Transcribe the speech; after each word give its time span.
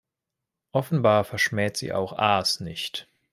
Offenbar 0.71 1.23
verschmäht 1.23 1.77
sie 1.77 1.93
auch 1.93 2.13
Aas 2.17 2.59
nicht. 2.59 3.07